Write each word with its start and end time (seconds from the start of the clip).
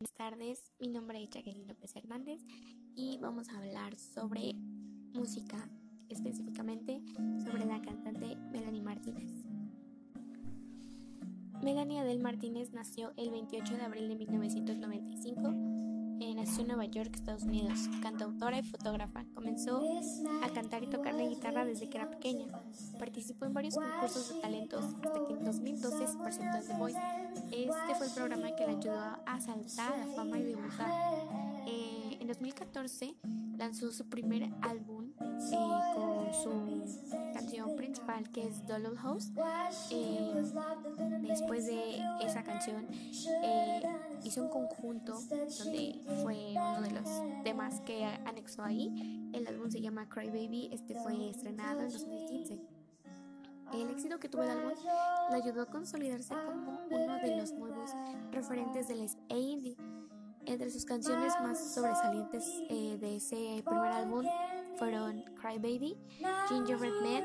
Buenas 0.00 0.14
tardes, 0.14 0.72
mi 0.80 0.88
nombre 0.88 1.22
es 1.22 1.30
Jacqueline 1.30 1.68
López 1.68 1.94
Hernández 1.94 2.40
y 2.96 3.16
vamos 3.18 3.48
a 3.48 3.58
hablar 3.58 3.94
sobre 3.94 4.54
música, 5.12 5.70
específicamente 6.08 7.00
sobre 7.44 7.64
la 7.64 7.80
cantante 7.80 8.34
Melanie 8.50 8.82
Martínez. 8.82 9.30
Melanie 11.62 12.00
Adele 12.00 12.20
Martínez 12.20 12.72
nació 12.72 13.12
el 13.16 13.30
28 13.30 13.76
de 13.76 13.82
abril 13.82 14.08
de 14.08 14.16
1995 14.16 15.93
nació 16.44 16.62
en 16.62 16.68
Nueva 16.68 16.84
York, 16.86 17.10
Estados 17.14 17.42
Unidos. 17.44 17.88
Cantautora 18.02 18.58
y 18.58 18.62
fotógrafa, 18.62 19.24
comenzó 19.34 19.82
a 20.42 20.48
cantar 20.50 20.82
y 20.82 20.86
tocar 20.88 21.14
la 21.14 21.24
guitarra 21.24 21.64
desde 21.64 21.88
que 21.88 21.98
era 21.98 22.10
pequeña. 22.10 22.46
Participó 22.98 23.46
en 23.46 23.54
varios 23.54 23.74
concursos 23.74 24.34
de 24.34 24.40
talentos 24.40 24.84
hasta 24.84 25.26
que 25.26 25.32
en 25.32 25.44
2012 25.44 26.06
se 26.06 26.18
presentó 26.18 26.58
en 26.58 26.66
The 26.66 26.78
Voice. 26.78 26.98
Este 27.50 27.94
fue 27.96 28.06
el 28.06 28.12
programa 28.12 28.54
que 28.56 28.66
le 28.66 28.76
ayudó 28.76 29.00
a 29.26 29.40
saltar 29.40 29.92
a 29.92 30.06
la 30.06 30.14
fama 30.14 30.38
y 30.38 30.44
debutar. 30.44 30.90
Eh, 31.66 32.18
en 32.20 32.28
2014 32.28 33.14
lanzó 33.56 33.90
su 33.92 34.08
primer 34.08 34.50
álbum 34.62 34.93
con 35.94 36.34
su 36.34 37.32
canción 37.32 37.76
principal 37.76 38.30
que 38.30 38.46
es 38.46 38.66
Dollop 38.66 38.96
House. 38.96 39.30
Eh, 39.90 40.32
después 41.22 41.66
de 41.66 41.98
esa 42.20 42.42
canción 42.42 42.86
eh, 43.42 43.82
hizo 44.24 44.42
un 44.42 44.48
conjunto 44.48 45.18
donde 45.58 46.00
fue 46.22 46.52
uno 46.52 46.82
de 46.82 46.90
los 46.90 47.08
temas 47.42 47.80
que 47.80 48.04
anexó 48.04 48.62
ahí. 48.62 49.30
El 49.32 49.46
álbum 49.46 49.70
se 49.70 49.80
llama 49.80 50.08
Cry 50.08 50.28
Baby, 50.28 50.70
este 50.72 50.94
fue 50.94 51.30
estrenado 51.30 51.80
en 51.80 51.90
2015. 51.90 52.60
El 53.72 53.90
éxito 53.90 54.20
que 54.20 54.28
tuvo 54.28 54.44
el 54.44 54.50
álbum 54.50 54.72
le 55.30 55.36
ayudó 55.36 55.62
a 55.62 55.66
consolidarse 55.66 56.34
como 56.46 56.80
uno 56.90 57.18
de 57.18 57.36
los 57.36 57.52
nuevos 57.52 57.90
referentes 58.30 58.86
del 58.88 59.08
indie. 59.30 59.76
Entre 60.46 60.70
sus 60.70 60.84
canciones 60.84 61.32
más 61.42 61.72
sobresalientes 61.74 62.44
eh, 62.68 62.98
de 63.00 63.16
ese 63.16 63.62
primer 63.64 63.92
álbum 63.92 64.26
fueron 64.78 65.22
Cry 65.40 65.58
Baby, 65.58 65.96
Gingerbread 66.48 66.92
Man, 67.02 67.24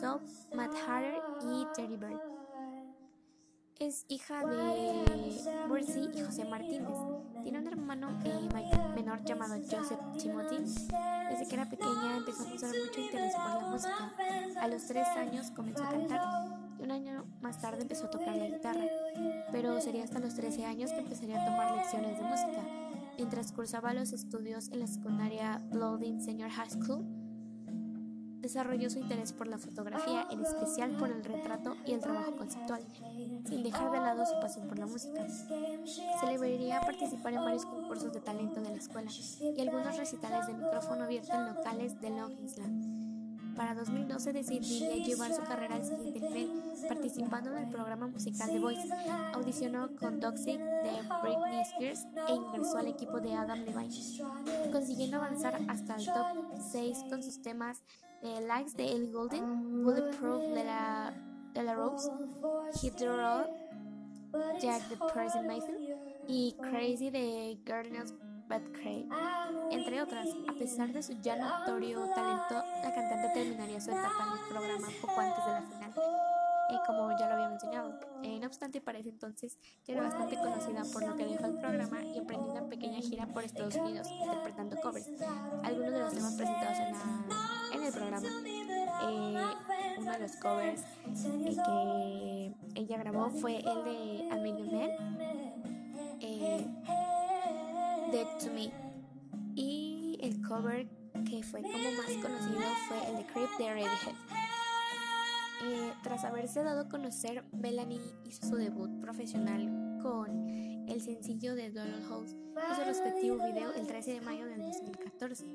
Soap, 0.00 0.22
Mad 0.54 0.70
Hatter 0.86 1.14
y 1.42 1.66
Teddy 1.74 1.96
Bird. 1.96 2.20
Es 3.80 4.06
hija 4.08 4.46
de 4.46 5.44
Mercy 5.68 6.08
y 6.14 6.22
José 6.22 6.44
Martínez. 6.44 6.96
Tiene 7.42 7.58
un 7.58 7.66
hermano 7.66 8.08
menor 8.94 9.24
llamado 9.24 9.56
Joseph 9.68 9.98
Timothy. 10.16 10.58
Desde 10.58 11.48
que 11.48 11.54
era 11.54 11.68
pequeña 11.68 12.16
empezó 12.16 12.44
a 12.44 12.48
mostrar 12.48 12.72
mucho 12.72 13.00
interés 13.00 13.34
por 13.34 13.62
la 13.62 13.68
música. 13.68 14.14
A 14.60 14.68
los 14.68 14.86
tres 14.86 15.08
años 15.08 15.50
comenzó 15.50 15.82
a 15.82 15.90
cantar 15.90 16.20
y 16.78 16.82
un 16.82 16.90
año 16.92 17.24
más 17.40 17.60
tarde 17.60 17.82
empezó 17.82 18.06
a 18.06 18.10
tocar 18.10 18.36
la 18.36 18.46
guitarra. 18.46 18.84
Pero 19.50 19.80
sería 19.80 20.04
hasta 20.04 20.20
los 20.20 20.34
13 20.34 20.64
años 20.66 20.92
que 20.92 21.00
empezaría 21.00 21.42
a 21.42 21.44
tomar 21.44 21.76
lecciones 21.76 22.16
de 22.16 22.24
música. 22.24 22.83
Mientras 23.16 23.52
cursaba 23.52 23.94
los 23.94 24.12
estudios 24.12 24.68
en 24.70 24.80
la 24.80 24.86
secundaria 24.86 25.62
Blooding 25.72 26.20
Senior 26.20 26.50
High 26.50 26.70
School, 26.70 27.04
desarrolló 28.40 28.90
su 28.90 28.98
interés 28.98 29.32
por 29.32 29.46
la 29.46 29.56
fotografía, 29.56 30.26
en 30.30 30.42
especial 30.42 30.96
por 30.96 31.10
el 31.10 31.24
retrato 31.24 31.76
y 31.86 31.92
el 31.92 32.00
trabajo 32.00 32.36
conceptual, 32.36 32.82
sin 33.46 33.62
dejar 33.62 33.90
de 33.90 33.98
lado 33.98 34.26
su 34.26 34.38
pasión 34.40 34.68
por 34.68 34.78
la 34.78 34.86
música. 34.86 35.26
Se 35.28 36.26
le 36.26 36.38
vería 36.38 36.80
participar 36.80 37.32
en 37.32 37.44
varios 37.44 37.64
concursos 37.64 38.12
de 38.12 38.20
talento 38.20 38.60
de 38.60 38.70
la 38.70 38.76
escuela 38.76 39.10
y 39.40 39.60
algunos 39.60 39.96
recitales 39.96 40.46
de 40.46 40.54
micrófono 40.54 41.04
abierto 41.04 41.32
en 41.32 41.54
locales 41.54 42.00
de 42.00 42.10
Long 42.10 42.32
Island. 42.44 43.13
Para 43.56 43.74
2012 43.74 44.32
decidiría 44.32 45.04
llevar 45.04 45.32
su 45.32 45.42
carrera 45.42 45.76
al 45.76 45.84
siguiente 45.84 46.20
nivel, 46.20 46.50
participando 46.88 47.50
en 47.50 47.64
el 47.64 47.70
programa 47.70 48.06
musical 48.06 48.50
The 48.50 48.58
Voice. 48.58 48.88
Audicionó 49.32 49.94
con 49.96 50.20
Toxic 50.20 50.58
de 50.58 50.90
Britney 51.22 51.60
Spears 51.62 52.06
e 52.28 52.34
ingresó 52.34 52.78
al 52.78 52.88
equipo 52.88 53.20
de 53.20 53.34
Adam 53.34 53.60
Levine, 53.60 54.70
consiguiendo 54.72 55.18
avanzar 55.18 55.60
hasta 55.68 55.96
el 55.96 56.06
top 56.06 56.26
6 56.72 57.04
con 57.08 57.22
sus 57.22 57.42
temas 57.42 57.82
de 58.22 58.40
Likes 58.40 58.72
de 58.76 58.90
Ellie 58.90 59.12
Golden, 59.12 59.84
Bulletproof 59.84 60.42
de 60.54 60.64
la, 60.64 61.14
de 61.52 61.62
la 61.62 61.74
Rose, 61.74 62.10
Hit 62.80 62.96
the 62.96 63.06
Road, 63.06 63.46
Jack 64.60 64.88
the 64.88 64.96
Person 64.96 65.46
Mason 65.46 65.76
y 66.26 66.56
Crazy 66.60 67.10
de 67.10 67.58
Girls 67.64 68.14
Craig, 68.48 69.08
entre 69.70 70.02
otras. 70.02 70.28
A 70.48 70.52
pesar 70.52 70.92
de 70.92 71.02
su 71.02 71.12
ya 71.20 71.36
notorio 71.36 72.08
talento, 72.14 72.62
la 72.82 72.94
cantante 72.94 73.30
terminaría 73.34 73.80
su 73.80 73.90
etapa 73.90 74.26
en 74.26 74.38
el 74.38 74.48
programa 74.48 74.88
poco 75.00 75.20
antes 75.20 75.44
de 75.44 75.50
la 75.52 75.62
final, 75.62 75.92
eh, 76.70 76.78
como 76.86 77.10
ya 77.18 77.28
lo 77.28 77.34
había 77.34 77.48
mencionado. 77.48 77.98
Eh, 78.22 78.38
no 78.38 78.46
obstante, 78.46 78.80
para 78.80 78.98
ese 78.98 79.08
entonces 79.10 79.58
ya 79.84 79.94
era 79.94 80.02
bastante 80.02 80.36
conocida 80.36 80.82
por 80.92 81.06
lo 81.06 81.16
que 81.16 81.26
dejó 81.26 81.46
el 81.46 81.58
programa 81.58 82.02
y 82.02 82.18
emprendió 82.18 82.52
una 82.52 82.66
pequeña 82.68 83.00
gira 83.00 83.26
por 83.26 83.44
Estados 83.44 83.74
Unidos 83.74 84.08
interpretando 84.10 84.76
covers. 84.80 85.08
Algunos 85.62 85.92
de 85.92 86.00
los 86.00 86.14
temas 86.14 86.34
presentados 86.34 86.78
en, 87.72 87.82
el 87.82 87.92
programa. 87.92 88.28
Eh, 89.08 89.44
uno 89.98 90.12
de 90.12 90.18
los 90.20 90.36
covers 90.36 90.82
que 91.34 92.54
ella 92.74 92.98
grabó 92.98 93.30
fue 93.30 93.56
el 93.56 93.84
de 93.84 94.28
A 94.30 94.36
to 98.22 98.52
Me. 98.52 98.72
Y 99.54 100.18
el 100.20 100.40
cover 100.46 100.88
que 101.28 101.42
fue 101.42 101.62
como 101.62 101.74
más 101.74 102.10
conocido 102.22 102.60
fue 102.88 103.10
el 103.10 103.16
de 103.16 103.26
Creep 103.26 103.50
de 103.58 103.68
Radiohead. 103.68 104.14
Eh, 105.64 105.92
tras 106.02 106.24
haberse 106.24 106.62
dado 106.62 106.82
a 106.82 106.88
conocer, 106.88 107.44
Melanie 107.52 108.00
hizo 108.24 108.46
su 108.48 108.56
debut 108.56 109.00
profesional 109.00 109.98
con 110.02 110.48
el 110.88 111.00
sencillo 111.00 111.54
de 111.54 111.70
Dollop 111.70 112.08
House 112.08 112.32
y 112.32 112.74
su 112.74 112.82
respectivo 112.84 113.36
video 113.36 113.72
el 113.72 113.86
13 113.86 114.12
de 114.12 114.20
mayo 114.20 114.46
del 114.46 114.60
2014. 114.60 115.46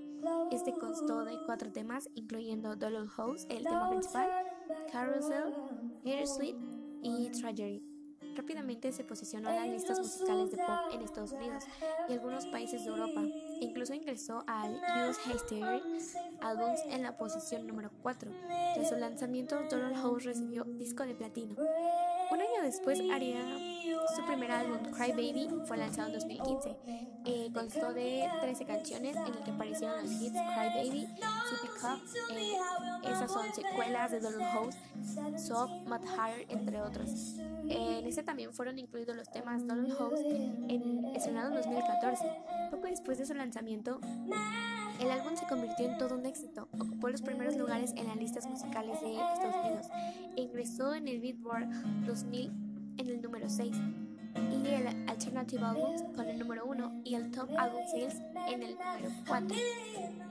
Este 0.52 0.74
constó 0.74 1.24
de 1.24 1.38
cuatro 1.46 1.72
temas, 1.72 2.10
incluyendo 2.16 2.76
Dollop 2.76 3.08
House, 3.10 3.46
el 3.50 3.64
tema 3.64 3.90
principal, 3.90 4.30
Carousel, 4.92 5.54
Sweet 6.26 6.56
y 7.04 7.30
Tragedy. 7.30 7.89
Rápidamente 8.40 8.94
se 8.94 9.04
posicionó 9.04 9.50
en 9.50 9.56
las 9.58 9.68
listas 9.68 10.00
musicales 10.00 10.50
de 10.50 10.58
pop 10.60 10.80
en 10.94 11.02
Estados 11.02 11.34
Unidos 11.34 11.66
y 12.08 12.14
algunos 12.14 12.46
países 12.46 12.86
de 12.86 12.90
Europa. 12.90 13.22
Incluso 13.60 13.94
ingresó 13.94 14.46
al 14.48 14.76
US 14.76 15.18
History 15.28 15.82
Albums 16.40 16.80
en 16.90 17.04
la 17.04 17.18
posición 17.18 17.68
número 17.68 17.92
4. 18.02 18.32
Tras 18.76 18.88
su 18.88 18.96
lanzamiento, 18.96 19.60
Donald 19.70 19.98
House 19.98 20.24
recibió 20.24 20.64
disco 20.64 21.06
de 21.06 21.16
platino. 21.16 21.54
Un 22.32 22.40
año 22.40 22.64
después 22.64 23.02
haría 23.12 23.42
primer 24.30 24.52
álbum, 24.52 24.78
Cry 24.92 25.12
Baby, 25.12 25.50
fue 25.66 25.78
lanzado 25.78 26.10
en 26.10 26.14
2015. 26.14 26.78
Eh, 27.26 27.50
constó 27.52 27.94
de 27.94 28.30
13 28.42 28.66
canciones 28.66 29.16
en 29.16 29.34
el 29.34 29.44
que 29.44 29.52
aparecieron 29.52 30.02
los 30.02 30.12
hits 30.12 30.34
Cry 30.34 30.68
Baby, 30.76 31.08
Sippy 31.50 31.68
Cup, 31.82 32.00
eh, 32.38 32.58
esas 33.04 33.32
son 33.32 33.52
secuelas 33.54 34.12
de 34.12 34.20
Donald 34.20 34.44
House, 34.52 34.76
Soap, 35.38 35.70
Mud 35.88 36.06
Higher, 36.06 36.46
entre 36.50 36.82
otros. 36.82 37.38
En 37.68 38.06
ese 38.06 38.22
también 38.22 38.54
fueron 38.54 38.78
incluidos 38.78 39.16
los 39.16 39.32
temas 39.32 39.66
Donald 39.66 39.98
House, 39.98 40.20
en, 40.22 41.06
estrenado 41.16 41.50
en 41.50 41.56
2014. 41.56 42.26
Poco 42.70 42.86
después 42.86 43.18
de 43.18 43.26
su 43.26 43.34
lanzamiento, 43.34 44.00
el 45.00 45.10
álbum 45.10 45.36
se 45.36 45.48
convirtió 45.48 45.88
en 45.88 45.98
todo 45.98 46.16
un 46.16 46.26
éxito. 46.26 46.68
Ocupó 46.74 47.10
los 47.10 47.24
primeros 47.24 47.56
lugares 47.56 47.94
en 47.96 48.08
las 48.08 48.18
listas 48.18 48.48
musicales 48.48 49.02
de 49.02 49.14
Estados 49.14 49.56
Unidos 49.66 49.88
e 50.36 50.42
ingresó 50.42 50.94
en 50.94 51.08
el 51.08 51.20
Billboard 51.20 51.68
2000 52.06 52.52
en 52.98 53.08
el 53.08 53.22
número 53.22 53.50
6 53.50 53.76
y 54.36 54.68
el 54.68 54.88
Alternative 55.10 55.64
Albums 55.64 56.04
con 56.16 56.28
el 56.28 56.40
número 56.40 56.66
1 56.66 57.02
y 57.06 57.16
el 57.16 57.32
Top 57.32 57.50
Album 57.58 57.82
Sales 57.92 58.16
en 58.48 58.64
el 58.64 58.78
número 58.78 59.10
4. 59.28 59.58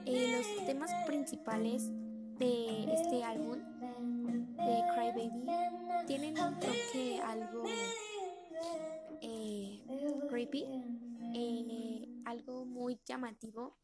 Eh, 0.05 0.35
los 0.37 0.65
temas 0.65 0.91
principales 1.05 1.89
de 2.37 2.93
este 2.93 3.23
álbum 3.23 3.57
de 4.57 4.83
Cry 4.93 5.11
Baby 5.15 5.45
tienen 6.07 6.39
un 6.39 6.59
toque 6.59 7.21
algo 7.23 7.63
eh, 9.21 9.81
creepy, 10.29 10.65
eh, 11.35 12.21
algo 12.25 12.65
muy 12.65 12.99
llamativo. 13.05 13.77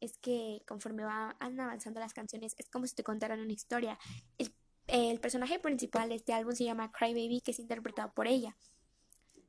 Es 0.00 0.18
que 0.18 0.62
conforme 0.66 1.04
van 1.04 1.34
avanzando 1.40 2.00
las 2.00 2.12
canciones, 2.12 2.54
es 2.58 2.68
como 2.68 2.86
si 2.86 2.94
te 2.94 3.02
contaran 3.02 3.40
una 3.40 3.52
historia. 3.52 3.98
El, 4.38 4.54
el 4.88 5.20
personaje 5.20 5.58
principal 5.58 6.08
de 6.08 6.16
este 6.16 6.32
álbum 6.32 6.54
se 6.54 6.64
llama 6.64 6.92
Cry 6.92 7.12
Baby, 7.12 7.40
que 7.40 7.50
es 7.50 7.58
interpretado 7.58 8.12
por 8.12 8.26
ella. 8.26 8.56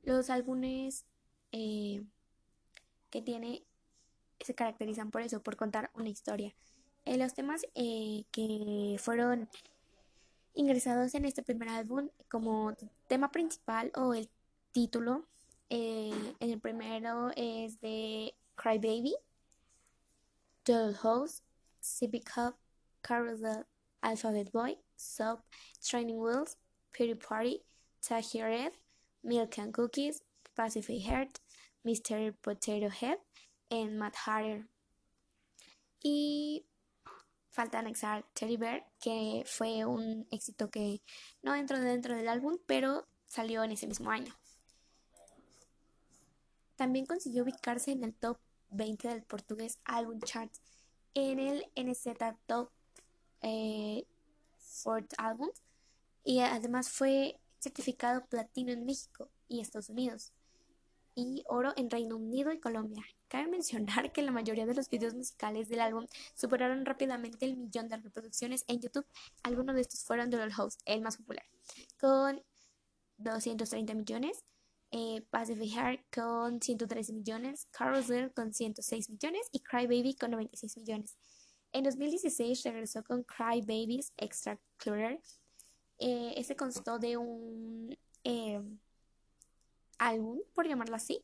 Los 0.07 0.29
álbumes 0.29 1.05
eh, 1.51 2.01
que 3.09 3.21
tiene 3.21 3.65
se 4.39 4.55
caracterizan 4.55 5.11
por 5.11 5.21
eso, 5.21 5.43
por 5.43 5.57
contar 5.57 5.91
una 5.95 6.07
historia. 6.07 6.55
los 7.05 7.33
temas 7.33 7.63
que 7.73 8.95
fueron 8.99 9.49
ingresados 10.53 11.13
en 11.13 11.25
este 11.25 11.43
primer 11.43 11.67
álbum 11.67 12.07
como 12.29 12.73
tema 13.09 13.31
principal 13.31 13.91
o 13.95 14.13
el 14.13 14.29
título. 14.71 15.27
Eh, 15.69 16.35
el 16.39 16.57
primero 16.61 17.31
es 17.35 17.81
de 17.81 18.33
Cry 18.55 18.77
Baby, 18.77 19.13
Doll 20.63 20.95
House, 20.95 21.43
Civic 21.81 22.33
Cup, 22.33 22.55
Carousel, 23.01 23.65
Alphabet 23.99 24.49
Boy, 24.53 24.79
Soap, 24.95 25.43
Training 25.81 26.15
Wheels, 26.15 26.57
Pretty 26.93 27.15
Party, 27.15 27.61
Red, 28.09 28.71
Milk 29.27 29.59
and 29.59 29.73
Cookies, 29.73 30.23
Pacific 30.55 31.01
Heart, 31.03 31.39
Mr. 31.83 32.33
Potato 32.33 32.89
Head 32.89 33.19
en 33.69 33.97
Mad 33.97 34.13
Hatter. 34.25 34.67
Y 36.01 36.65
falta 37.49 37.79
anexar 37.79 38.25
Teddy 38.33 38.57
Bear, 38.57 38.87
que 39.01 39.43
fue 39.45 39.85
un 39.85 40.27
éxito 40.31 40.69
que 40.69 41.01
no 41.41 41.53
entró 41.53 41.79
dentro 41.79 42.15
del 42.15 42.29
álbum, 42.29 42.57
pero 42.65 43.07
salió 43.25 43.63
en 43.63 43.71
ese 43.71 43.87
mismo 43.87 44.09
año. 44.09 44.33
También 46.75 47.05
consiguió 47.05 47.43
ubicarse 47.43 47.91
en 47.91 48.03
el 48.03 48.13
top 48.13 48.37
20 48.69 49.07
del 49.07 49.23
portugués 49.23 49.79
Album 49.85 50.21
Chart, 50.21 50.51
en 51.13 51.39
el 51.39 51.65
NZ 51.75 52.07
Top 52.45 52.71
eh, 53.41 54.05
Albums 55.17 55.63
y 56.23 56.39
además 56.41 56.89
fue 56.89 57.39
certificado 57.59 58.25
platino 58.25 58.71
en 58.71 58.85
México 58.85 59.29
y 59.47 59.61
Estados 59.61 59.89
Unidos 59.89 60.33
y 61.17 61.43
oro 61.47 61.73
en 61.75 61.89
Reino 61.89 62.15
Unido 62.15 62.51
y 62.51 62.59
Colombia. 62.59 63.03
Cabe 63.27 63.47
mencionar 63.47 64.11
que 64.11 64.21
la 64.21 64.31
mayoría 64.31 64.67
de 64.67 64.75
los 64.75 64.87
videos 64.87 65.15
musicales 65.15 65.67
del 65.67 65.79
álbum 65.79 66.05
superaron 66.35 66.85
rápidamente 66.85 67.45
el 67.45 67.57
millón 67.57 67.89
de 67.89 67.97
reproducciones 67.97 68.63
en 68.67 68.79
YouTube. 68.79 69.05
Algunos 69.41 69.75
de 69.75 69.81
estos 69.81 70.03
fueron 70.03 70.29
The 70.29 70.51
House, 70.51 70.77
el 70.85 71.01
más 71.01 71.17
popular, 71.17 71.43
con 71.99 72.43
230 73.17 73.95
millones, 73.95 74.43
eh, 74.91 75.25
Pacific 75.31 75.71
Heart 75.73 76.01
con 76.13 76.61
113 76.61 77.13
millones, 77.13 77.67
Carousel 77.71 78.31
con 78.31 78.53
106 78.53 79.09
millones 79.09 79.49
y 79.51 79.61
Cry 79.61 79.87
Baby 79.87 80.13
con 80.13 80.31
96 80.31 80.77
millones. 80.77 81.17
En 81.73 81.83
2016 81.83 82.63
regresó 82.63 83.03
con 83.03 83.23
Cry 83.23 83.61
Babies 83.61 84.13
Extra 84.17 84.59
Clearer. 84.77 85.19
Eh, 85.99 86.33
este 86.37 86.55
constó 86.55 86.99
de 86.99 87.17
un 87.17 87.97
eh, 88.23 88.61
álbum, 89.97 90.39
por 90.53 90.67
llamarlo 90.67 90.95
así, 90.95 91.23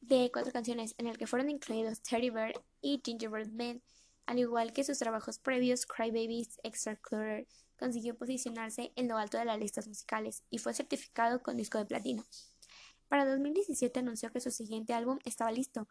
de 0.00 0.30
cuatro 0.32 0.52
canciones 0.52 0.94
en 0.98 1.06
el 1.06 1.18
que 1.18 1.26
fueron 1.26 1.50
incluidos 1.50 2.00
Teddy 2.02 2.30
Bear 2.30 2.52
y 2.80 3.00
Gingerbread 3.04 3.48
Man, 3.48 3.82
al 4.26 4.38
igual 4.38 4.72
que 4.72 4.84
sus 4.84 4.98
trabajos 4.98 5.38
previos, 5.38 5.86
Cry 5.86 6.10
Babies 6.10 6.60
Extra 6.62 6.96
Clearer 6.96 7.46
consiguió 7.78 8.16
posicionarse 8.16 8.92
en 8.94 9.08
lo 9.08 9.16
alto 9.16 9.38
de 9.38 9.44
las 9.46 9.58
listas 9.58 9.88
musicales 9.88 10.42
y 10.50 10.58
fue 10.58 10.74
certificado 10.74 11.42
con 11.42 11.56
disco 11.56 11.78
de 11.78 11.86
platino. 11.86 12.24
Para 13.08 13.24
2017 13.24 14.00
anunció 14.00 14.30
que 14.30 14.40
su 14.40 14.50
siguiente 14.50 14.92
álbum 14.92 15.18
estaba 15.24 15.50
listo, 15.50 15.88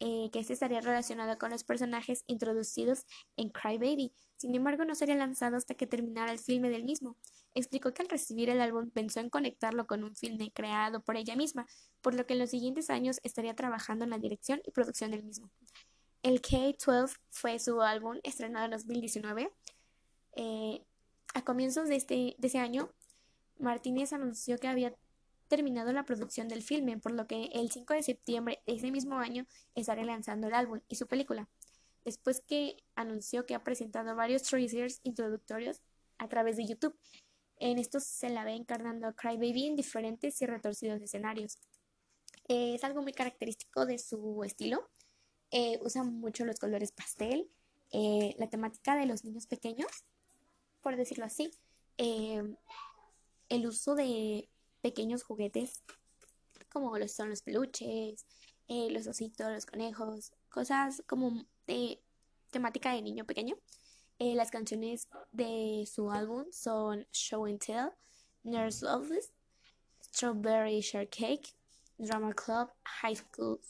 eh, 0.00 0.30
que 0.32 0.40
este 0.40 0.52
estaría 0.52 0.80
relacionado 0.80 1.38
con 1.38 1.50
los 1.50 1.64
personajes 1.64 2.24
introducidos 2.26 3.06
en 3.36 3.50
Cry 3.50 3.78
Baby. 3.78 4.12
Sin 4.36 4.54
embargo, 4.54 4.84
no 4.84 4.94
sería 4.94 5.14
lanzado 5.14 5.56
hasta 5.56 5.74
que 5.74 5.86
terminara 5.86 6.32
el 6.32 6.38
filme 6.38 6.68
del 6.70 6.84
mismo. 6.84 7.16
Explicó 7.54 7.94
que 7.94 8.02
al 8.02 8.08
recibir 8.08 8.50
el 8.50 8.60
álbum 8.60 8.90
pensó 8.90 9.20
en 9.20 9.30
conectarlo 9.30 9.86
con 9.86 10.02
un 10.02 10.16
filme 10.16 10.50
creado 10.52 11.02
por 11.02 11.16
ella 11.16 11.36
misma, 11.36 11.66
por 12.00 12.14
lo 12.14 12.26
que 12.26 12.32
en 12.34 12.40
los 12.40 12.50
siguientes 12.50 12.90
años 12.90 13.20
estaría 13.22 13.54
trabajando 13.54 14.04
en 14.04 14.10
la 14.10 14.18
dirección 14.18 14.60
y 14.64 14.72
producción 14.72 15.12
del 15.12 15.22
mismo. 15.22 15.50
El 16.22 16.40
K-12 16.40 17.16
fue 17.30 17.58
su 17.58 17.80
álbum 17.80 18.18
estrenado 18.22 18.64
en 18.64 18.70
2019. 18.72 19.52
Eh, 20.36 20.82
a 21.34 21.44
comienzos 21.44 21.88
de, 21.88 21.96
este, 21.96 22.34
de 22.38 22.46
ese 22.48 22.58
año, 22.58 22.90
Martínez 23.58 24.12
anunció 24.12 24.58
que 24.58 24.68
había 24.68 24.94
terminado 25.54 25.92
la 25.92 26.04
producción 26.04 26.48
del 26.48 26.62
filme, 26.62 26.98
por 26.98 27.12
lo 27.12 27.28
que 27.28 27.44
el 27.52 27.70
5 27.70 27.94
de 27.94 28.02
septiembre 28.02 28.60
de 28.66 28.74
ese 28.74 28.90
mismo 28.90 29.18
año 29.18 29.46
estará 29.76 30.02
lanzando 30.02 30.48
el 30.48 30.54
álbum 30.54 30.80
y 30.88 30.96
su 30.96 31.06
película, 31.06 31.48
después 32.04 32.40
que 32.40 32.82
anunció 32.96 33.46
que 33.46 33.54
ha 33.54 33.62
presentado 33.62 34.16
varios 34.16 34.42
teasers 34.42 34.98
introductorios 35.04 35.80
a 36.18 36.28
través 36.28 36.56
de 36.56 36.66
YouTube. 36.66 36.98
En 37.58 37.78
estos 37.78 38.02
se 38.02 38.30
la 38.30 38.42
ve 38.44 38.54
encarnando 38.54 39.06
a 39.06 39.12
Crybaby 39.12 39.66
en 39.68 39.76
diferentes 39.76 40.42
y 40.42 40.46
retorcidos 40.46 41.00
escenarios. 41.00 41.60
es 42.48 42.82
algo 42.82 43.00
muy 43.00 43.12
característico 43.12 43.86
de 43.86 43.98
su 43.98 44.42
estilo. 44.42 44.90
Eh, 45.52 45.78
usa 45.82 46.02
mucho 46.02 46.44
los 46.44 46.58
colores 46.58 46.90
pastel, 46.90 47.48
eh, 47.92 48.34
la 48.38 48.50
temática 48.50 48.96
de 48.96 49.06
los 49.06 49.24
niños 49.24 49.46
pequeños, 49.46 50.04
por 50.80 50.96
decirlo 50.96 51.26
así, 51.26 51.52
eh, 51.96 52.42
el 53.48 53.66
uso 53.68 53.94
de 53.94 54.48
pequeños 54.84 55.22
juguetes 55.22 55.82
como 56.68 56.98
los 56.98 57.12
son 57.12 57.30
los 57.30 57.40
peluches, 57.40 58.26
eh, 58.68 58.90
los 58.90 59.06
ositos, 59.06 59.50
los 59.50 59.64
conejos, 59.64 60.30
cosas 60.50 61.02
como 61.06 61.46
de 61.66 62.02
temática 62.50 62.92
de 62.92 63.00
niño 63.00 63.24
pequeño. 63.24 63.56
Eh, 64.18 64.34
las 64.34 64.50
canciones 64.50 65.08
de 65.32 65.88
su 65.90 66.10
álbum 66.10 66.44
son 66.52 67.06
Show 67.12 67.46
and 67.46 67.60
Tell, 67.60 67.92
Nurse 68.42 68.84
Loveless, 68.84 69.32
Strawberry 70.02 70.80
Shortcake, 70.80 71.54
Drama 71.98 72.34
Club, 72.34 72.68
High 72.84 73.16
School 73.16 73.60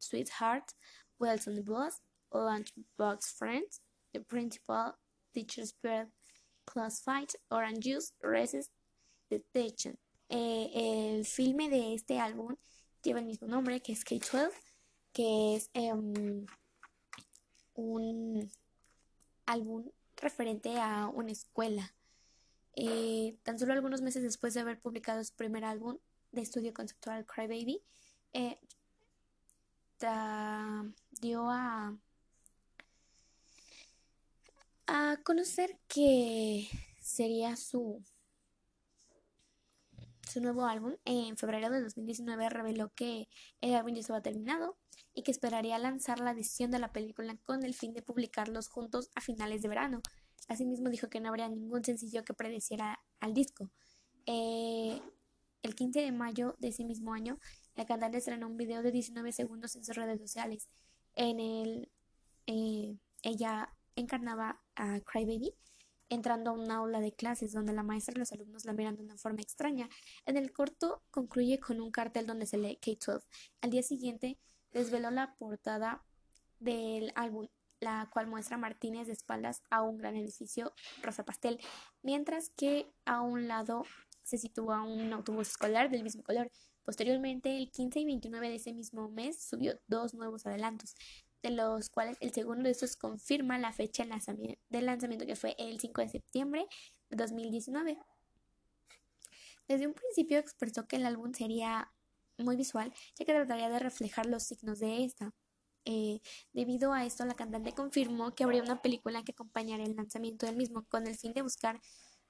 Sweetheart, 0.00 0.74
Wells 1.20 1.46
on 1.46 1.54
the 1.54 1.62
Bus, 1.62 2.00
Lunchbox 2.32 3.38
Friends, 3.38 3.80
The 4.12 4.20
Principal, 4.20 4.96
Teacher's 5.32 5.72
Bird, 5.80 6.08
Class 6.66 7.00
Fight, 7.00 7.34
Orange 7.52 7.84
Juice, 7.84 8.12
Resist, 8.20 8.70
Detention. 9.30 9.96
Eh, 10.30 11.16
el 11.16 11.26
filme 11.26 11.68
de 11.68 11.94
este 11.94 12.20
álbum 12.20 12.54
lleva 13.02 13.18
el 13.18 13.26
mismo 13.26 13.48
nombre, 13.48 13.82
que 13.82 13.92
es 13.92 14.04
K-12, 14.04 14.50
que 15.12 15.56
es 15.56 15.70
em, 15.74 16.46
un 17.74 18.50
álbum 19.46 19.90
referente 20.16 20.78
a 20.78 21.08
una 21.08 21.32
escuela. 21.32 21.94
Eh, 22.76 23.36
tan 23.42 23.58
solo 23.58 23.72
algunos 23.72 24.02
meses 24.02 24.22
después 24.22 24.54
de 24.54 24.60
haber 24.60 24.80
publicado 24.80 25.22
su 25.24 25.34
primer 25.34 25.64
álbum 25.64 25.98
de 26.30 26.42
estudio 26.42 26.72
conceptual 26.72 27.26
Crybaby, 27.26 27.82
eh, 28.32 28.58
dio 31.20 31.50
a, 31.50 31.98
a 34.86 35.16
conocer 35.24 35.76
que 35.88 36.68
sería 37.00 37.56
su 37.56 38.02
su 40.28 40.40
nuevo 40.40 40.66
álbum, 40.66 40.94
en 41.04 41.36
febrero 41.36 41.70
de 41.70 41.82
2019 41.82 42.48
reveló 42.50 42.92
que 42.94 43.28
el 43.60 43.74
álbum 43.74 43.94
ya 43.94 44.00
estaba 44.00 44.22
terminado 44.22 44.76
y 45.14 45.22
que 45.22 45.30
esperaría 45.30 45.78
lanzar 45.78 46.20
la 46.20 46.32
edición 46.32 46.70
de 46.70 46.78
la 46.78 46.92
película 46.92 47.36
con 47.44 47.64
el 47.64 47.74
fin 47.74 47.92
de 47.92 48.02
publicarlos 48.02 48.68
juntos 48.68 49.10
a 49.14 49.20
finales 49.20 49.62
de 49.62 49.68
verano. 49.68 50.02
Asimismo 50.48 50.90
dijo 50.90 51.08
que 51.08 51.20
no 51.20 51.28
habría 51.28 51.48
ningún 51.48 51.84
sencillo 51.84 52.24
que 52.24 52.34
predeciera 52.34 53.00
al 53.20 53.34
disco. 53.34 53.70
Eh, 54.26 55.00
el 55.62 55.74
15 55.74 56.00
de 56.00 56.12
mayo 56.12 56.56
de 56.58 56.68
ese 56.68 56.84
mismo 56.84 57.12
año, 57.12 57.38
la 57.74 57.86
cantante 57.86 58.18
estrenó 58.18 58.46
un 58.46 58.56
video 58.56 58.82
de 58.82 58.92
19 58.92 59.32
segundos 59.32 59.76
en 59.76 59.84
sus 59.84 59.96
redes 59.96 60.20
sociales. 60.20 60.68
En 61.14 61.40
el 61.40 61.90
eh, 62.46 62.96
ella 63.22 63.74
encarnaba 63.96 64.60
a 64.74 65.00
Crybaby 65.00 65.54
entrando 66.10 66.50
a 66.50 66.52
un 66.52 66.70
aula 66.70 67.00
de 67.00 67.12
clases 67.12 67.52
donde 67.52 67.72
la 67.72 67.82
maestra 67.82 68.12
y 68.14 68.18
los 68.18 68.32
alumnos 68.32 68.64
la 68.64 68.72
miran 68.72 68.96
de 68.96 69.04
una 69.04 69.16
forma 69.16 69.40
extraña. 69.40 69.88
En 70.26 70.36
el 70.36 70.52
corto 70.52 71.02
concluye 71.10 71.58
con 71.58 71.80
un 71.80 71.90
cartel 71.90 72.26
donde 72.26 72.46
se 72.46 72.58
lee 72.58 72.78
K-12. 72.82 73.22
Al 73.62 73.70
día 73.70 73.82
siguiente 73.82 74.36
desveló 74.72 75.10
la 75.10 75.34
portada 75.36 76.04
del 76.58 77.12
álbum, 77.14 77.48
la 77.78 78.10
cual 78.12 78.26
muestra 78.26 78.56
a 78.56 78.58
Martínez 78.58 79.06
de 79.06 79.14
espaldas 79.14 79.62
a 79.70 79.82
un 79.82 79.96
gran 79.96 80.16
edificio 80.16 80.74
rosa 81.00 81.24
pastel, 81.24 81.58
mientras 82.02 82.50
que 82.50 82.92
a 83.06 83.22
un 83.22 83.48
lado 83.48 83.84
se 84.22 84.36
sitúa 84.36 84.82
un 84.82 85.12
autobús 85.12 85.48
escolar 85.48 85.90
del 85.90 86.02
mismo 86.02 86.22
color. 86.22 86.50
Posteriormente, 86.84 87.56
el 87.56 87.70
15 87.70 88.00
y 88.00 88.04
29 88.04 88.48
de 88.48 88.54
ese 88.56 88.72
mismo 88.72 89.08
mes, 89.08 89.42
subió 89.42 89.78
dos 89.86 90.12
nuevos 90.14 90.44
adelantos 90.46 90.94
de 91.42 91.50
los 91.50 91.90
cuales 91.90 92.16
el 92.20 92.32
segundo 92.32 92.64
de 92.64 92.70
estos 92.70 92.96
confirma 92.96 93.58
la 93.58 93.72
fecha 93.72 94.06
del 94.68 94.86
lanzamiento 94.86 95.26
que 95.26 95.36
fue 95.36 95.54
el 95.58 95.80
5 95.80 96.00
de 96.00 96.08
septiembre 96.08 96.66
de 97.08 97.16
2019. 97.16 97.98
Desde 99.68 99.86
un 99.86 99.94
principio 99.94 100.38
expresó 100.38 100.86
que 100.86 100.96
el 100.96 101.06
álbum 101.06 101.32
sería 101.32 101.92
muy 102.38 102.56
visual, 102.56 102.92
ya 103.16 103.24
que 103.24 103.32
trataría 103.32 103.68
de 103.68 103.78
reflejar 103.78 104.26
los 104.26 104.42
signos 104.42 104.80
de 104.80 105.04
esta. 105.04 105.32
Eh, 105.84 106.20
debido 106.52 106.92
a 106.92 107.06
esto, 107.06 107.24
la 107.24 107.34
cantante 107.34 107.72
confirmó 107.72 108.34
que 108.34 108.44
habría 108.44 108.62
una 108.62 108.82
película 108.82 109.22
que 109.22 109.32
acompañaría 109.32 109.86
el 109.86 109.96
lanzamiento 109.96 110.46
del 110.46 110.56
mismo, 110.56 110.84
con 110.88 111.06
el 111.06 111.16
fin 111.16 111.32
de 111.32 111.42
buscar 111.42 111.80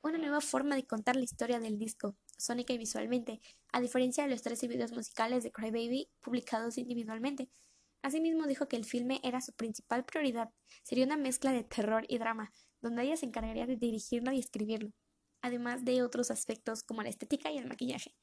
una 0.02 0.18
nueva 0.18 0.40
forma 0.40 0.76
de 0.76 0.86
contar 0.86 1.16
la 1.16 1.24
historia 1.24 1.60
del 1.60 1.78
disco, 1.78 2.16
sónica 2.38 2.72
y 2.72 2.78
visualmente, 2.78 3.40
a 3.72 3.80
diferencia 3.80 4.24
de 4.24 4.30
los 4.30 4.42
13 4.42 4.68
videos 4.68 4.92
musicales 4.92 5.42
de 5.42 5.52
Crybaby 5.52 6.08
publicados 6.20 6.78
individualmente. 6.78 7.50
Asimismo 8.02 8.46
dijo 8.46 8.66
que 8.68 8.76
el 8.76 8.84
filme 8.84 9.20
era 9.22 9.40
su 9.40 9.52
principal 9.52 10.04
prioridad, 10.04 10.50
sería 10.82 11.04
una 11.04 11.16
mezcla 11.16 11.52
de 11.52 11.64
terror 11.64 12.04
y 12.08 12.18
drama, 12.18 12.52
donde 12.80 13.02
ella 13.02 13.16
se 13.16 13.26
encargaría 13.26 13.66
de 13.66 13.76
dirigirlo 13.76 14.32
y 14.32 14.38
escribirlo, 14.38 14.90
además 15.42 15.84
de 15.84 16.02
otros 16.02 16.30
aspectos 16.30 16.82
como 16.82 17.02
la 17.02 17.10
estética 17.10 17.50
y 17.50 17.58
el 17.58 17.68
maquillaje. 17.68 18.14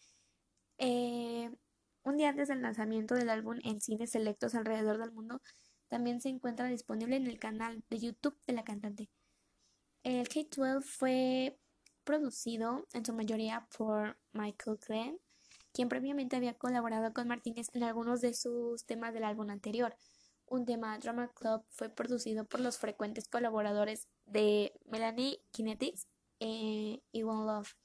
Eh, 0.80 1.52
un 2.04 2.18
día 2.18 2.30
antes 2.30 2.48
del 2.48 2.62
lanzamiento 2.62 3.16
del 3.16 3.30
álbum 3.30 3.60
en 3.64 3.82
cines 3.82 4.12
selectos 4.12 4.56
alrededor 4.56 4.98
del 4.98 5.12
mundo, 5.12 5.42
también 5.88 6.22
se 6.22 6.30
encuentra 6.30 6.68
disponible 6.68 7.16
en 7.16 7.28
el 7.28 7.40
canal 7.40 7.84
de 7.90 8.00
YouTube 8.00 8.38
de 8.46 8.54
la 8.54 8.64
cantante. 8.64 9.10
El 10.04 10.28
K-12 10.28 10.82
fue 10.82 11.60
producido 12.04 12.88
en 12.94 13.06
su 13.06 13.14
mayoría 13.14 13.68
por 13.78 14.18
Michael 14.32 14.78
Glenn, 14.88 15.20
quien 15.78 15.90
previamente 15.90 16.36
había 16.36 16.56
colaborado 16.56 17.14
con 17.14 17.28
Martínez 17.28 17.68
en 17.76 17.84
algunos 17.84 18.20
de 18.20 18.34
sus 18.34 18.84
temas 18.88 19.14
del 19.14 19.24
álbum 19.24 19.52
anterior. 19.52 19.96
Un 20.48 20.66
tema 20.66 20.98
Drama 20.98 21.32
Club 21.36 21.64
fue 21.70 21.90
producido 21.90 22.46
por 22.46 22.62
los 22.62 22.80
frecuentes 22.80 23.28
colaboradores 23.28 24.08
de 24.26 24.74
Melanie 24.86 25.40
Kinetics 25.52 26.08
eh, 26.40 27.04
y 27.12 27.22
One 27.22 27.46
Love. 27.46 27.76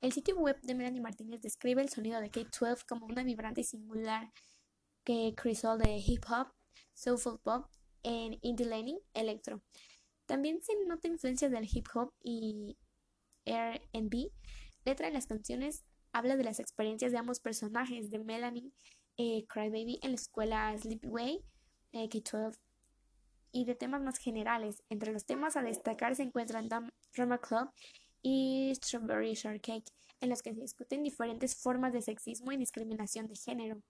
El 0.00 0.12
sitio 0.12 0.36
web 0.36 0.60
de 0.62 0.74
Melanie 0.74 1.00
Martínez 1.00 1.40
describe 1.42 1.80
el 1.80 1.90
sonido 1.90 2.20
de 2.20 2.28
K-12 2.28 2.84
como 2.88 3.06
una 3.06 3.22
vibrante 3.22 3.60
y 3.60 3.64
singular 3.64 4.32
que 5.04 5.32
crisol 5.36 5.78
de 5.78 6.02
hip 6.04 6.24
hop, 6.28 6.48
soulful 6.92 7.38
pop 7.38 7.70
en 8.02 8.36
indie 8.42 8.66
learning 8.66 8.98
electro. 9.14 9.62
También 10.26 10.60
se 10.60 10.72
nota 10.88 11.06
influencia 11.06 11.48
del 11.48 11.68
hip 11.72 11.86
hop 11.94 12.12
y 12.20 12.76
R&B. 13.44 14.32
Letra 14.84 15.06
de 15.06 15.12
las 15.12 15.28
canciones 15.28 15.84
habla 16.12 16.36
de 16.36 16.44
las 16.44 16.60
experiencias 16.60 17.12
de 17.12 17.18
ambos 17.18 17.40
personajes, 17.40 18.10
de 18.10 18.18
Melanie 18.18 18.72
eh, 19.16 19.44
Crybaby 19.46 20.00
en 20.02 20.10
la 20.10 20.16
escuela 20.16 20.76
Sleepaway 20.78 21.44
eh, 21.92 22.08
K-12 22.08 22.56
y 23.52 23.64
de 23.64 23.74
temas 23.74 24.02
más 24.02 24.18
generales. 24.18 24.82
Entre 24.88 25.12
los 25.12 25.26
temas 25.26 25.56
a 25.56 25.62
destacar 25.62 26.16
se 26.16 26.22
encuentran 26.22 26.68
Drama 26.68 27.38
Club 27.38 27.70
y 28.22 28.72
Strawberry 28.76 29.34
Shortcake, 29.34 29.90
en 30.20 30.30
los 30.30 30.42
que 30.42 30.54
se 30.54 30.60
discuten 30.60 31.02
diferentes 31.02 31.56
formas 31.56 31.92
de 31.92 32.02
sexismo 32.02 32.52
y 32.52 32.56
discriminación 32.56 33.26
de 33.26 33.36
género. 33.36 33.82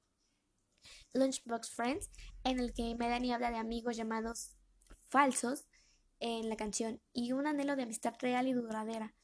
Lunchbox 1.15 1.71
Friends, 1.71 2.11
en 2.43 2.59
el 2.59 2.73
que 2.73 2.95
Melanie 2.97 3.35
habla 3.35 3.51
de 3.51 3.59
amigos 3.59 3.97
llamados 3.97 4.57
falsos 5.09 5.67
en 6.19 6.49
la 6.49 6.57
canción 6.57 7.01
y 7.13 7.33
un 7.33 7.47
anhelo 7.47 7.77
de 7.77 7.83
amistad 7.83 8.15
real 8.21 8.49
y 8.49 8.53
duradera. 8.53 9.15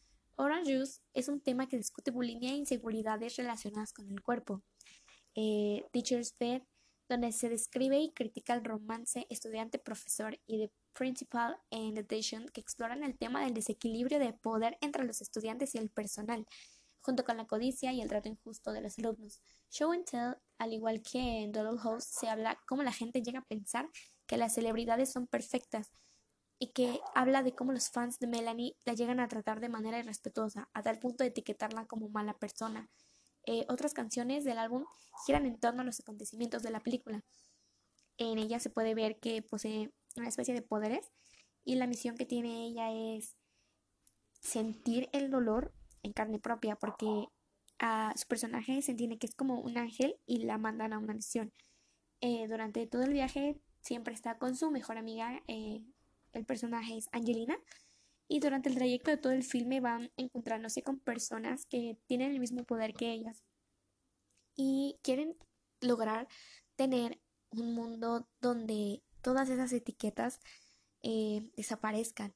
Orange 0.40 0.72
Juice 0.72 1.00
es 1.14 1.28
un 1.28 1.40
tema 1.40 1.66
que 1.66 1.76
discute 1.76 2.12
bulimia 2.12 2.52
e 2.52 2.56
inseguridades 2.56 3.34
relacionadas 3.34 3.92
con 3.92 4.08
el 4.08 4.22
cuerpo. 4.22 4.62
Eh, 5.34 5.84
Teacher's 5.92 6.32
Bed, 6.38 6.62
donde 7.08 7.32
se 7.32 7.48
describe 7.48 7.98
y 7.98 8.12
critica 8.12 8.54
el 8.54 8.64
romance 8.64 9.26
estudiante-profesor 9.30 10.38
y 10.46 10.58
de 10.58 10.70
Principal 10.92 11.56
and 11.72 11.98
Addition, 11.98 12.46
que 12.50 12.60
exploran 12.60 13.02
el 13.02 13.18
tema 13.18 13.42
del 13.44 13.52
desequilibrio 13.52 14.20
de 14.20 14.32
poder 14.32 14.78
entre 14.80 15.04
los 15.04 15.20
estudiantes 15.22 15.74
y 15.74 15.78
el 15.78 15.90
personal, 15.90 16.46
junto 17.00 17.24
con 17.24 17.36
la 17.36 17.48
codicia 17.48 17.92
y 17.92 18.00
el 18.00 18.08
trato 18.08 18.28
injusto 18.28 18.70
de 18.70 18.80
los 18.80 18.96
alumnos. 19.00 19.40
Show 19.70 19.90
and 19.90 20.04
Tell, 20.04 20.36
al 20.58 20.72
igual 20.72 21.02
que 21.02 21.42
en 21.42 21.50
Dollhouse, 21.50 21.82
House, 21.82 22.04
se 22.04 22.28
habla 22.28 22.60
cómo 22.68 22.84
la 22.84 22.92
gente 22.92 23.22
llega 23.22 23.40
a 23.40 23.44
pensar 23.44 23.88
que 24.28 24.36
las 24.36 24.54
celebridades 24.54 25.10
son 25.10 25.26
perfectas 25.26 25.90
y 26.58 26.72
que 26.72 27.00
habla 27.14 27.42
de 27.42 27.54
cómo 27.54 27.72
los 27.72 27.90
fans 27.90 28.18
de 28.18 28.26
Melanie 28.26 28.76
la 28.84 28.94
llegan 28.94 29.20
a 29.20 29.28
tratar 29.28 29.60
de 29.60 29.68
manera 29.68 29.98
irrespetuosa, 29.98 30.68
a 30.74 30.82
tal 30.82 30.98
punto 30.98 31.22
de 31.22 31.28
etiquetarla 31.28 31.86
como 31.86 32.08
mala 32.08 32.34
persona. 32.34 32.90
Eh, 33.46 33.64
otras 33.68 33.94
canciones 33.94 34.44
del 34.44 34.58
álbum 34.58 34.84
giran 35.24 35.46
en 35.46 35.58
torno 35.58 35.82
a 35.82 35.84
los 35.84 36.00
acontecimientos 36.00 36.62
de 36.62 36.70
la 36.70 36.80
película. 36.80 37.24
En 38.16 38.38
ella 38.38 38.58
se 38.58 38.70
puede 38.70 38.94
ver 38.94 39.20
que 39.20 39.42
posee 39.42 39.92
una 40.16 40.28
especie 40.28 40.54
de 40.54 40.62
poderes 40.62 41.12
y 41.64 41.76
la 41.76 41.86
misión 41.86 42.16
que 42.16 42.26
tiene 42.26 42.66
ella 42.66 42.90
es 42.90 43.36
sentir 44.40 45.08
el 45.12 45.30
dolor 45.30 45.72
en 46.02 46.12
carne 46.12 46.38
propia 46.38 46.76
porque 46.76 47.28
a 47.78 48.12
su 48.16 48.26
personaje 48.26 48.82
se 48.82 48.90
entiende 48.90 49.18
que 49.18 49.26
es 49.26 49.34
como 49.34 49.60
un 49.60 49.78
ángel 49.78 50.16
y 50.26 50.38
la 50.38 50.58
mandan 50.58 50.92
a 50.92 50.98
una 50.98 51.14
misión. 51.14 51.52
Eh, 52.20 52.48
durante 52.48 52.86
todo 52.88 53.02
el 53.02 53.12
viaje 53.12 53.60
siempre 53.80 54.14
está 54.14 54.38
con 54.38 54.56
su 54.56 54.70
mejor 54.72 54.98
amiga, 54.98 55.42
eh, 55.46 55.84
el 56.32 56.44
personaje 56.44 56.96
es 56.96 57.08
Angelina, 57.12 57.58
y 58.28 58.40
durante 58.40 58.68
el 58.68 58.74
trayecto 58.74 59.10
de 59.10 59.16
todo 59.16 59.32
el 59.32 59.42
filme 59.42 59.80
van 59.80 60.12
encontrándose 60.16 60.82
con 60.82 61.00
personas 61.00 61.64
que 61.64 61.96
tienen 62.06 62.32
el 62.32 62.40
mismo 62.40 62.64
poder 62.64 62.92
que 62.92 63.10
ellas 63.10 63.42
y 64.54 64.98
quieren 65.02 65.34
lograr 65.80 66.28
tener 66.76 67.20
un 67.50 67.74
mundo 67.74 68.28
donde 68.40 69.02
todas 69.22 69.48
esas 69.48 69.72
etiquetas 69.72 70.40
eh, 71.02 71.48
desaparezcan. 71.56 72.34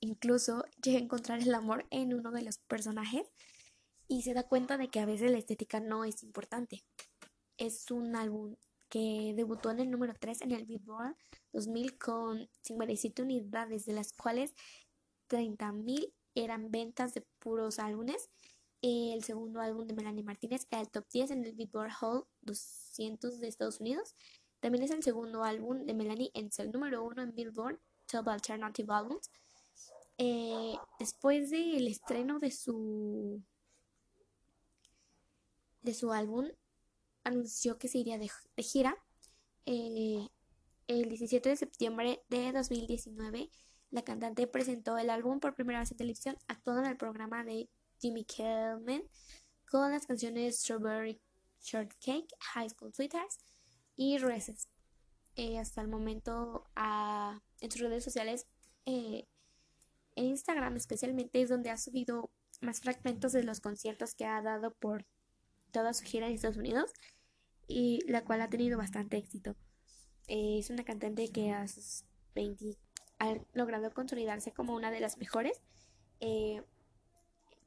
Incluso 0.00 0.64
llega 0.82 0.98
a 0.98 1.02
encontrar 1.02 1.40
el 1.40 1.54
amor 1.54 1.86
en 1.90 2.14
uno 2.14 2.30
de 2.30 2.42
los 2.42 2.58
personajes 2.58 3.32
y 4.06 4.22
se 4.22 4.34
da 4.34 4.46
cuenta 4.46 4.76
de 4.76 4.88
que 4.88 5.00
a 5.00 5.06
veces 5.06 5.30
la 5.30 5.38
estética 5.38 5.80
no 5.80 6.04
es 6.04 6.22
importante. 6.22 6.84
Es 7.56 7.90
un 7.90 8.14
álbum 8.14 8.56
que 8.92 9.32
debutó 9.34 9.70
en 9.70 9.80
el 9.80 9.90
número 9.90 10.12
3 10.12 10.42
en 10.42 10.52
el 10.52 10.66
Billboard 10.66 11.16
2000 11.54 11.96
con 11.96 12.46
57 12.60 13.22
unidades, 13.22 13.86
de 13.86 13.94
las 13.94 14.12
cuales 14.12 14.52
30.000 15.30 16.12
eran 16.34 16.70
ventas 16.70 17.14
de 17.14 17.22
puros 17.38 17.78
álbumes. 17.78 18.28
El 18.82 19.24
segundo 19.24 19.62
álbum 19.62 19.86
de 19.86 19.94
Melanie 19.94 20.22
Martínez 20.22 20.66
era 20.70 20.82
el 20.82 20.90
top 20.90 21.06
10 21.10 21.30
en 21.30 21.44
el 21.46 21.54
Billboard 21.54 21.90
Hall 22.02 22.26
200 22.42 23.40
de 23.40 23.48
Estados 23.48 23.80
Unidos. 23.80 24.14
También 24.60 24.84
es 24.84 24.90
el 24.90 25.02
segundo 25.02 25.42
álbum 25.42 25.86
de 25.86 25.94
Melanie 25.94 26.30
en 26.34 26.52
ser 26.52 26.70
número 26.70 27.02
uno 27.02 27.22
en 27.22 27.34
Billboard 27.34 27.80
Top 28.04 28.28
Alternative 28.28 28.92
Albums. 28.92 29.30
Eh, 30.18 30.74
después 30.98 31.48
del 31.48 31.88
estreno 31.88 32.38
de 32.40 32.50
su 32.50 33.42
de 35.80 35.94
su 35.94 36.12
álbum, 36.12 36.48
anunció 37.24 37.78
que 37.78 37.88
se 37.88 37.98
iría 37.98 38.18
de, 38.18 38.30
gira. 38.62 38.96
Eh, 39.66 40.28
el 40.88 41.08
17 41.08 41.48
de 41.48 41.56
septiembre 41.56 42.22
de 42.28 42.52
2019, 42.52 43.50
la 43.90 44.02
cantante 44.02 44.46
presentó 44.46 44.98
el 44.98 45.10
álbum 45.10 45.40
por 45.40 45.54
primera 45.54 45.80
vez 45.80 45.90
en 45.90 45.98
televisión, 45.98 46.36
actuando 46.48 46.82
en 46.82 46.90
el 46.90 46.96
programa 46.96 47.44
de 47.44 47.68
Jimmy 48.00 48.24
Kimmel 48.24 49.08
con 49.70 49.92
las 49.92 50.06
canciones 50.06 50.60
Strawberry 50.60 51.20
Shortcake, 51.60 52.28
High 52.40 52.70
School 52.70 52.92
Sweethearts 52.92 53.38
y 53.96 54.18
Reese's. 54.18 54.68
Eh, 55.36 55.58
hasta 55.58 55.80
el 55.80 55.88
momento 55.88 56.68
en 57.60 57.70
sus 57.70 57.80
redes 57.80 58.04
sociales, 58.04 58.46
eh, 58.84 59.26
en 60.14 60.24
Instagram 60.26 60.76
especialmente, 60.76 61.40
es 61.40 61.48
donde 61.48 61.70
ha 61.70 61.78
subido 61.78 62.30
más 62.60 62.80
fragmentos 62.80 63.32
de 63.32 63.42
los 63.42 63.60
conciertos 63.60 64.14
que 64.14 64.26
ha 64.26 64.42
dado 64.42 64.74
por 64.74 65.06
toda 65.72 65.92
su 65.94 66.04
gira 66.04 66.26
en 66.26 66.34
Estados 66.34 66.56
Unidos 66.56 66.92
y 67.66 68.00
la 68.06 68.24
cual 68.24 68.40
ha 68.42 68.50
tenido 68.50 68.78
bastante 68.78 69.16
éxito. 69.16 69.56
Eh, 70.28 70.58
es 70.58 70.70
una 70.70 70.84
cantante 70.84 71.30
que 71.30 71.50
a 71.50 71.66
sus 71.66 72.04
20 72.34 72.78
ha 73.18 73.34
logrado 73.54 73.92
consolidarse 73.92 74.52
como 74.52 74.74
una 74.74 74.90
de 74.90 75.00
las 75.00 75.18
mejores. 75.18 75.60
Eh, 76.20 76.62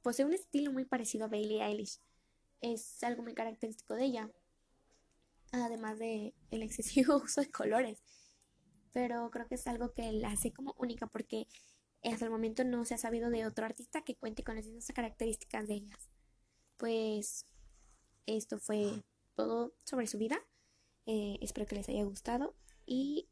posee 0.02 0.26
un 0.26 0.34
estilo 0.34 0.72
muy 0.72 0.86
parecido 0.86 1.26
a 1.26 1.30
Bailey 1.30 1.62
Eilish. 1.62 2.00
Es 2.62 3.04
algo 3.04 3.24
muy 3.24 3.34
característico 3.34 3.96
de 3.96 4.06
ella. 4.06 4.32
Además 5.52 6.00
de 6.00 6.34
el 6.52 6.64
excesivo 6.64 7.18
uso 7.24 7.42
de 7.42 7.52
colores. 7.52 8.04
Pero 8.94 9.30
creo 9.32 9.48
que 9.48 9.56
es 9.56 9.68
algo 9.68 9.94
que 9.94 10.12
la 10.12 10.32
hace 10.32 10.54
como 10.54 10.74
única 10.78 11.08
porque 11.08 11.48
hasta 12.04 12.26
el 12.26 12.32
momento 12.32 12.64
no 12.64 12.86
se 12.86 12.94
ha 12.94 12.98
sabido 12.98 13.30
de 13.30 13.46
otro 13.46 13.66
artista 13.66 14.04
que 14.04 14.16
cuente 14.16 14.44
con 14.44 14.56
las 14.56 14.66
mismas 14.66 14.88
características 14.94 15.68
de 15.68 15.76
ellas. 15.76 16.10
Pues 16.78 17.46
esto 18.28 18.60
fue 18.60 19.04
todo 19.36 19.74
sobre 19.84 20.08
su 20.08 20.18
vida. 20.18 20.40
Eh, 21.06 21.38
espero 21.42 21.68
que 21.68 21.76
les 21.76 21.90
haya 21.90 22.04
gustado 22.04 22.56
y 22.86 23.28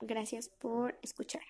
gracias 0.00 0.48
por 0.48 0.98
escuchar. 1.02 1.42